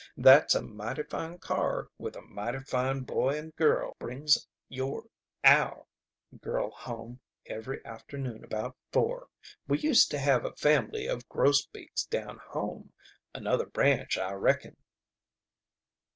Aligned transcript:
That's 0.17 0.55
a 0.55 0.63
mighty 0.63 1.03
fine 1.03 1.37
car 1.37 1.89
with 1.99 2.15
a 2.15 2.23
mighty 2.23 2.61
fine 2.61 3.01
looking 3.01 3.05
boy 3.05 3.37
and 3.37 3.49
a 3.49 3.51
girl 3.51 3.95
brings 3.99 4.47
your 4.67 5.05
our 5.43 5.85
girl 6.41 6.71
home 6.71 7.19
every 7.45 7.85
afternoon 7.85 8.43
about 8.43 8.75
four. 8.91 9.27
We 9.67 9.77
used 9.77 10.09
to 10.09 10.17
have 10.17 10.43
a 10.43 10.55
family 10.55 11.05
of 11.05 11.29
Grosbeaks 11.29 12.05
down 12.05 12.39
home. 12.49 12.93
Another 13.35 13.67
branch, 13.67 14.17
I 14.17 14.33
reckon." 14.33 14.75